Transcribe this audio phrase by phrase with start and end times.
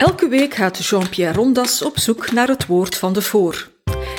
[0.00, 3.70] Elke week gaat Jean-Pierre Rondas op zoek naar het woord van de voor.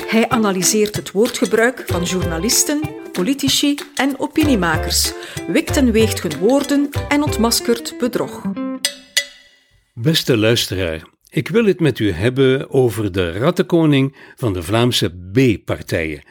[0.06, 2.80] Hij analyseert het woordgebruik van journalisten,
[3.12, 5.12] politici en opiniemakers,
[5.46, 8.42] wikt en weegt hun woorden en ontmaskert bedrog.
[9.94, 16.22] Beste luisteraar, ik wil het met u hebben over de rattenkoning van de Vlaamse B-partijen.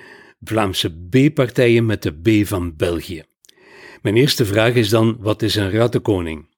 [0.43, 3.23] Vlaamse B-partijen met de B van België.
[4.01, 6.49] Mijn eerste vraag is dan: wat is een rattenkoning?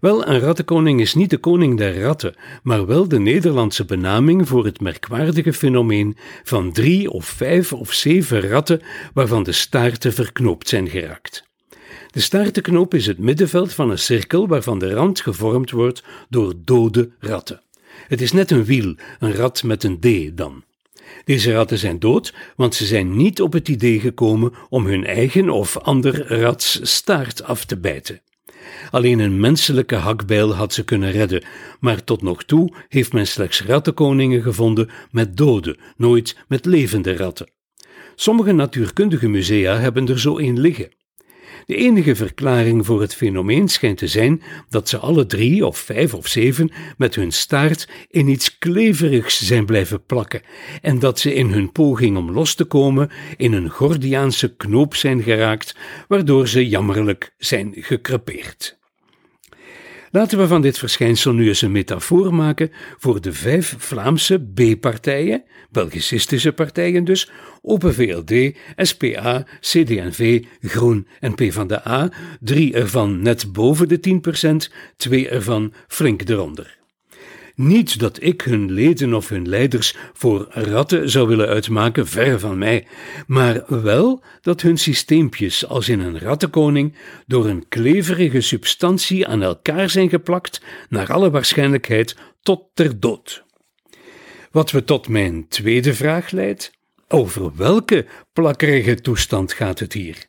[0.00, 4.64] Wel, een rattenkoning is niet de koning der ratten, maar wel de Nederlandse benaming voor
[4.64, 8.80] het merkwaardige fenomeen van drie of vijf of zeven ratten
[9.14, 11.46] waarvan de staarten verknoopt zijn geraakt.
[12.10, 17.10] De staartenknoop is het middenveld van een cirkel waarvan de rand gevormd wordt door dode
[17.18, 17.62] ratten.
[18.08, 20.64] Het is net een wiel, een rat met een D dan.
[21.24, 25.50] Deze ratten zijn dood, want ze zijn niet op het idee gekomen om hun eigen
[25.50, 28.20] of ander rats staart af te bijten.
[28.90, 31.44] Alleen een menselijke hakbijl had ze kunnen redden,
[31.80, 37.50] maar tot nog toe heeft men slechts rattenkoningen gevonden met dode, nooit met levende ratten.
[38.14, 40.96] Sommige natuurkundige musea hebben er zo een liggen.
[41.68, 46.14] De enige verklaring voor het fenomeen schijnt te zijn dat ze alle drie of vijf
[46.14, 50.42] of zeven met hun staart in iets kleverigs zijn blijven plakken
[50.82, 55.22] en dat ze in hun poging om los te komen in een Gordiaanse knoop zijn
[55.22, 58.77] geraakt, waardoor ze jammerlijk zijn gekrepeerd.
[60.10, 65.44] Laten we van dit verschijnsel nu eens een metafoor maken voor de vijf Vlaamse B-partijen,
[65.70, 67.30] Belgicistische partijen dus,
[67.62, 74.20] Open VLD, SPA, CD&V, Groen en PvdA, drie ervan net boven de
[74.70, 76.78] 10%, twee ervan flink eronder.
[77.58, 82.58] Niet dat ik hun leden of hun leiders voor ratten zou willen uitmaken, ver van
[82.58, 82.86] mij,
[83.26, 86.94] maar wel dat hun systeempjes, als in een rattenkoning,
[87.26, 93.44] door een kleverige substantie aan elkaar zijn geplakt, naar alle waarschijnlijkheid tot ter dood.
[94.50, 96.70] Wat we tot mijn tweede vraag leidt:
[97.08, 100.27] over welke plakkerige toestand gaat het hier?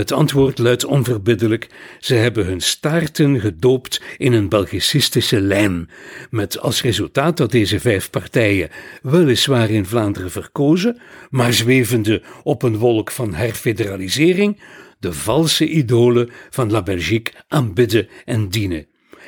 [0.00, 1.68] Het antwoord luidt onverbiddelijk:
[1.98, 5.88] ze hebben hun staarten gedoopt in een Belgicistische lijm,
[6.30, 8.70] met als resultaat dat deze vijf partijen,
[9.02, 11.00] weliswaar in Vlaanderen verkozen,
[11.30, 14.60] maar zwevende op een wolk van herfederalisering,
[14.98, 18.86] de valse idolen van La Belgique aanbidden en dienen.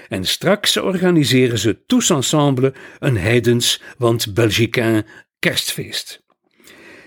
[0.09, 5.07] En straks organiseren ze tous ensemble een heidens, want Belgicain
[5.39, 6.23] kerstfeest.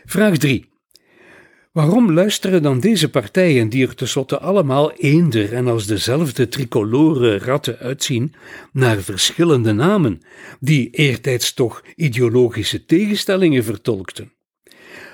[0.05, 0.73] Vraag 3.
[1.75, 7.77] Waarom luisteren dan deze partijen, die er tenslotte allemaal eender en als dezelfde tricolore ratten
[7.77, 8.33] uitzien,
[8.71, 10.21] naar verschillende namen,
[10.59, 14.33] die eertijds toch ideologische tegenstellingen vertolkten?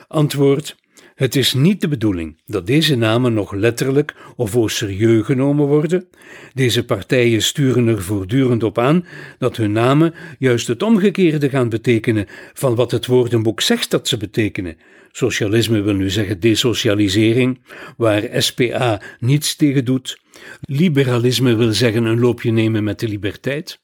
[0.07, 0.75] Antwoord:
[1.15, 6.07] het is niet de bedoeling dat deze namen nog letterlijk of au serieus genomen worden.
[6.53, 9.05] Deze partijen sturen er voortdurend op aan
[9.37, 14.17] dat hun namen juist het omgekeerde gaan betekenen van wat het woordenboek zegt dat ze
[14.17, 14.77] betekenen.
[15.11, 17.61] Socialisme wil nu zeggen desocialisering,
[17.97, 20.19] waar SPA niets tegen doet.
[20.61, 23.81] Liberalisme wil zeggen een loopje nemen met de liberteit.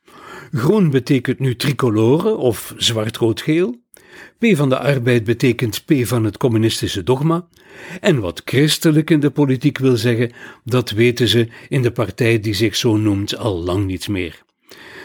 [0.51, 3.85] Groen betekent nu tricolore of zwart-rood-geel.
[4.39, 7.47] P van de arbeid betekent P van het communistische dogma.
[8.01, 10.31] En wat christelijk in de politiek wil zeggen,
[10.63, 14.45] dat weten ze in de partij die zich zo noemt al lang niet meer.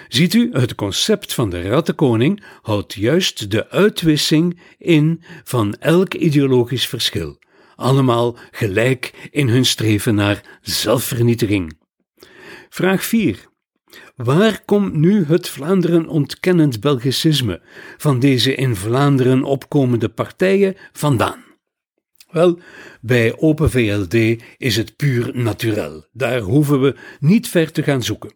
[0.09, 6.87] Ziet u, het concept van de rattenkoning houdt juist de uitwissing in van elk ideologisch
[6.87, 7.39] verschil,
[7.77, 11.77] allemaal gelijk in hun streven naar zelfvernietiging.
[12.69, 13.51] Vraag 4.
[14.17, 17.61] Waar komt nu het Vlaanderen ontkennend Belgicisme
[17.97, 21.45] van deze in Vlaanderen opkomende partijen vandaan?
[22.31, 22.59] Wel,
[23.01, 26.07] bij Open VLD is het puur naturel.
[26.13, 28.35] Daar hoeven we niet ver te gaan zoeken.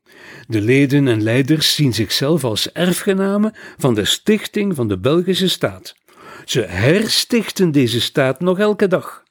[0.49, 5.95] De leden en leiders zien zichzelf als erfgenamen van de stichting van de Belgische staat.
[6.45, 9.25] Ze herstichten deze staat nog elke dag.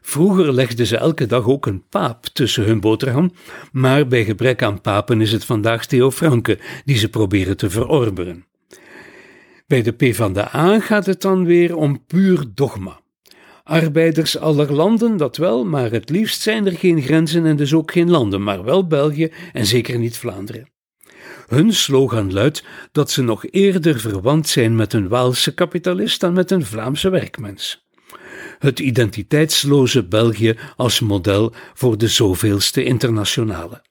[0.00, 3.32] Vroeger legden ze elke dag ook een paap tussen hun boterham,
[3.72, 8.44] maar bij gebrek aan papen is het vandaag Theo Franke die ze proberen te verorberen.
[9.66, 13.00] Bij de PvdA gaat het dan weer om puur dogma.
[13.64, 17.92] Arbeiders aller landen, dat wel, maar het liefst zijn er geen grenzen en dus ook
[17.92, 20.68] geen landen, maar wel België en zeker niet Vlaanderen.
[21.46, 26.50] Hun slogan luidt dat ze nog eerder verwant zijn met een Waalse kapitalist dan met
[26.50, 27.88] een Vlaamse werkmens
[28.60, 33.82] het identiteitsloze België als model voor de zoveelste internationale.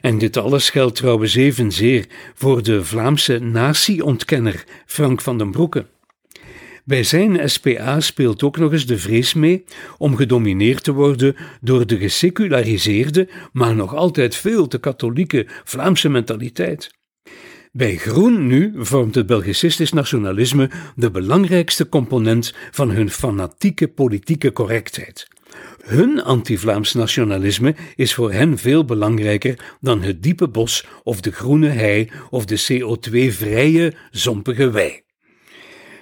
[0.00, 5.86] En dit alles geldt trouwens evenzeer voor de Vlaamse natieontkenner Frank van den Broeke.
[6.84, 9.64] Bij zijn SPA speelt ook nog eens de vrees mee
[9.98, 16.90] om gedomineerd te worden door de geseculariseerde, maar nog altijd veel te katholieke Vlaamse mentaliteit.
[17.76, 25.28] Bij Groen nu vormt het Belgicistisch nationalisme de belangrijkste component van hun fanatieke politieke correctheid.
[25.82, 31.68] Hun anti-Vlaams nationalisme is voor hen veel belangrijker dan het diepe bos of de groene
[31.68, 35.02] hei of de CO2-vrije, zompige wei.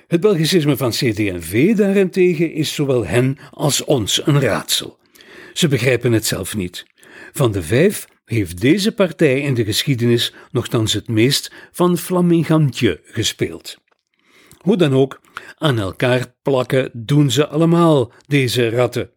[0.06, 4.98] Het Belgicisme van CD&V daarentegen is zowel hen als ons een raadsel.
[5.52, 6.84] Ze begrijpen het zelf niet.
[7.32, 13.76] Van de vijf heeft deze partij in de geschiedenis nogthans het meest van flamingantje gespeeld.
[14.58, 15.20] Hoe dan ook,
[15.58, 19.10] aan elkaar plakken doen ze allemaal, deze ratten.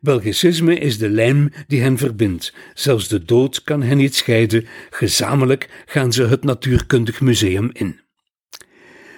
[0.00, 2.54] Belgicisme is de lijm die hen verbindt.
[2.74, 4.66] Zelfs de dood kan hen niet scheiden.
[4.90, 8.05] Gezamenlijk gaan ze het Natuurkundig Museum in.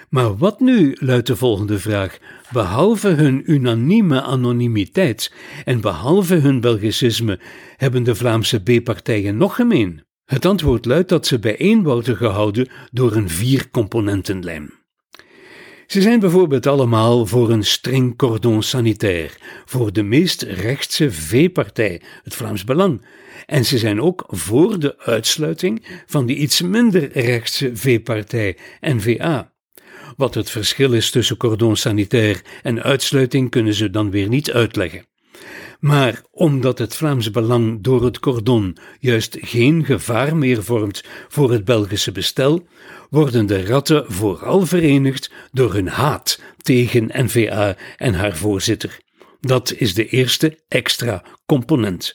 [0.09, 2.17] Maar wat nu, luidt de volgende vraag.
[2.51, 5.33] Behalve hun unanieme anonimiteit
[5.65, 7.39] en behalve hun Belgicisme,
[7.77, 10.03] hebben de Vlaamse B-partijen nog gemeen?
[10.25, 14.77] Het antwoord luidt dat ze bijeen worden gehouden door een vier-componentenlijm.
[15.87, 22.35] Ze zijn bijvoorbeeld allemaal voor een streng cordon sanitair, voor de meest rechtse V-partij, het
[22.35, 23.05] Vlaams Belang,
[23.45, 29.51] en ze zijn ook voor de uitsluiting van de iets minder rechtse V-partij, N-VA.
[30.17, 35.05] Wat het verschil is tussen cordon sanitair en uitsluiting kunnen ze dan weer niet uitleggen.
[35.79, 41.65] Maar omdat het Vlaams Belang door het cordon juist geen gevaar meer vormt voor het
[41.65, 42.67] Belgische bestel,
[43.09, 48.99] worden de ratten vooral verenigd door hun haat tegen NVA en haar voorzitter.
[49.41, 52.13] Dat is de eerste extra component.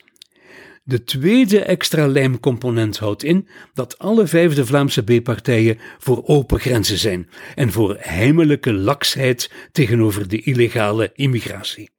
[0.86, 7.28] De tweede extra lijmcomponent houdt in dat alle vijfde Vlaamse B-partijen voor open grenzen zijn
[7.54, 11.90] en voor heimelijke laksheid tegenover de illegale immigratie.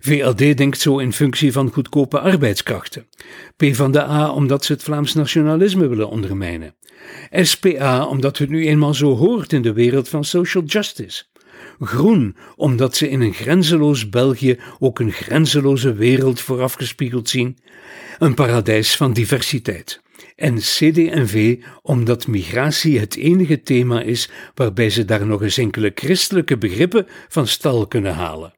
[0.00, 3.08] VLD denkt zo in functie van goedkope arbeidskrachten.
[3.56, 6.74] PvdA omdat ze het Vlaams nationalisme willen ondermijnen.
[7.30, 11.24] SPA omdat het nu eenmaal zo hoort in de wereld van social justice.
[11.80, 17.58] Groen, omdat ze in een grenzeloos België ook een grenzeloze wereld voorafgespiegeld zien.
[18.18, 20.00] Een paradijs van diversiteit.
[20.36, 26.58] En CD&V, omdat migratie het enige thema is waarbij ze daar nog eens enkele christelijke
[26.58, 28.54] begrippen van stal kunnen halen.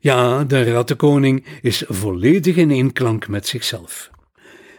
[0.00, 4.10] Ja, de rattenkoning is volledig in eenklank met zichzelf.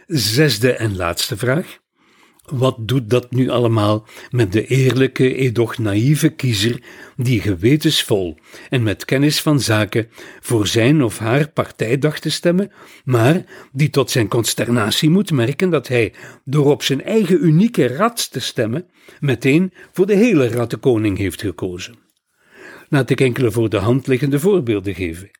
[0.06, 1.78] Zesde en laatste vraag.
[2.50, 6.82] Wat doet dat nu allemaal met de eerlijke, edoch naïeve kiezer
[7.16, 8.38] die gewetensvol
[8.68, 10.08] en met kennis van zaken
[10.40, 12.72] voor zijn of haar partij dacht te stemmen,
[13.04, 16.12] maar die tot zijn consternatie moet merken dat hij,
[16.44, 18.86] door op zijn eigen unieke rat te stemmen,
[19.20, 21.94] meteen voor de hele rattenkoning heeft gekozen?
[22.88, 25.30] Laat ik enkele voor de hand liggende voorbeelden geven.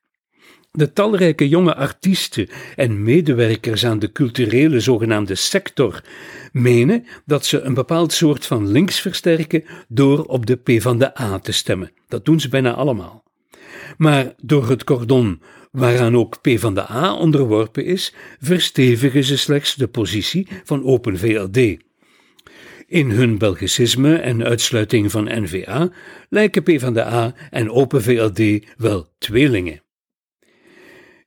[0.72, 6.04] De talrijke jonge artiesten en medewerkers aan de culturele zogenaamde sector
[6.52, 11.20] menen dat ze een bepaald soort van links versterken door op de P van de
[11.20, 11.92] A te stemmen.
[12.08, 13.22] Dat doen ze bijna allemaal.
[13.96, 19.74] Maar door het cordon waaraan ook P van de A onderworpen is, verstevigen ze slechts
[19.74, 21.56] de positie van Open VLD.
[22.86, 25.90] In hun Belgicisme en uitsluiting van NVA
[26.28, 29.82] lijken P van de A en Open VLD wel tweelingen.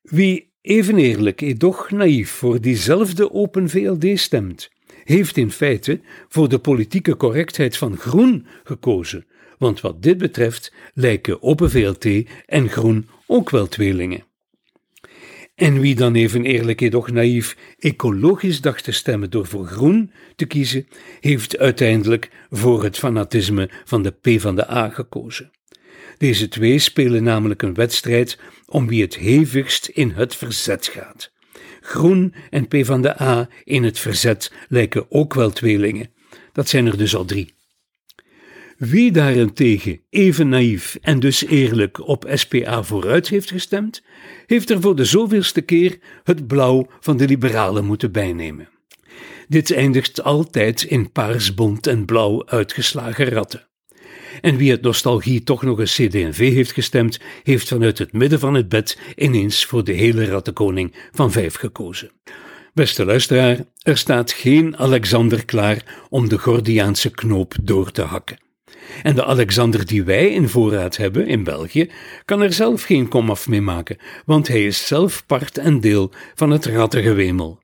[0.03, 4.69] Wie even eerlijk, doch naïef voor diezelfde Open VLD stemt,
[5.03, 9.25] heeft in feite voor de politieke correctheid van Groen gekozen,
[9.57, 14.25] want wat dit betreft lijken Open VLD en Groen ook wel tweelingen.
[15.55, 20.45] En wie dan even eerlijk, doch naïef ecologisch dacht te stemmen door voor groen te
[20.45, 20.87] kiezen,
[21.19, 25.51] heeft uiteindelijk voor het fanatisme van de P van de A gekozen.
[26.23, 31.31] Deze twee spelen namelijk een wedstrijd om wie het hevigst in het verzet gaat.
[31.81, 36.09] Groen en P van de A in het verzet lijken ook wel tweelingen.
[36.51, 37.53] Dat zijn er dus al drie.
[38.77, 44.03] Wie daarentegen even naïef en dus eerlijk op SPA vooruit heeft gestemd,
[44.45, 48.69] heeft er voor de zoveelste keer het blauw van de liberalen moeten bijnemen.
[49.47, 53.67] Dit eindigt altijd in paarsbont en blauw uitgeslagen ratten.
[54.41, 58.53] En wie het nostalgie toch nog eens CD&V heeft gestemd, heeft vanuit het midden van
[58.53, 62.11] het bed ineens voor de hele rattenkoning van vijf gekozen.
[62.73, 68.37] Beste luisteraar, er staat geen Alexander klaar om de Gordiaanse knoop door te hakken.
[69.03, 71.91] En de Alexander die wij in voorraad hebben in België,
[72.25, 76.49] kan er zelf geen komaf mee maken, want hij is zelf part en deel van
[76.49, 77.61] het rattengewemel.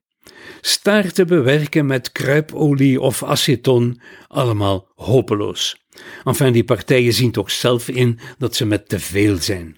[0.61, 5.81] Staar te bewerken met kruipolie of aceton, allemaal hopeloos.
[6.23, 9.77] Enfin, die partijen zien toch zelf in dat ze met te veel zijn.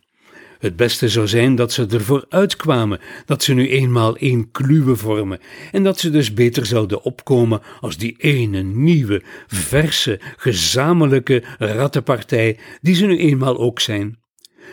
[0.62, 5.40] Het beste zou zijn dat ze ervoor uitkwamen dat ze nu eenmaal één kluwe vormen
[5.72, 12.96] en dat ze dus beter zouden opkomen als die ene nieuwe, verse, gezamenlijke rattenpartij die
[12.96, 14.20] ze nu eenmaal ook zijn.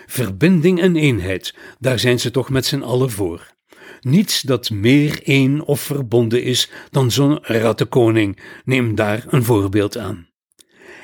[0.07, 3.57] Verbinding en eenheid, daar zijn ze toch met z'n allen voor.
[4.01, 10.29] Niets dat meer één of verbonden is dan zo'n rattenkoning, neem daar een voorbeeld aan.